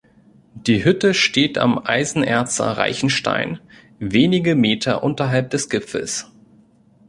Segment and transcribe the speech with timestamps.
[0.55, 3.59] Die Hütte steht am Eisenerzer Reichenstein
[3.99, 6.25] wenige Meter unterhalb des Gipfels.